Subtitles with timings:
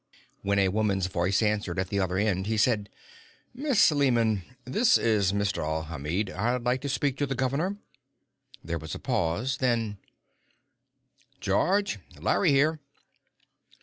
[0.41, 2.89] When a woman's voice answered at the other end, he said:
[3.53, 5.63] "Miss Lehman, this is Mr.
[5.63, 6.31] Alhamid.
[6.31, 7.77] I'd like to speak to the governor."
[8.63, 9.57] There was a pause.
[9.57, 9.99] Then:
[11.39, 11.99] "George?
[12.19, 12.79] Larry here."